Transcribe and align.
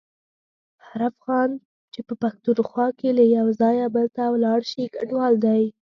هر 0.87 1.01
افغان 1.11 1.49
چي 1.93 1.99
په 2.07 2.13
پښتونخوا 2.21 2.87
کي 2.99 3.09
له 3.17 3.23
یو 3.37 3.47
ځایه 3.61 3.85
بل 3.95 4.07
ته 4.15 4.23
ولاړشي 4.33 4.83
کډوال 4.95 5.33
دی. 5.45 5.63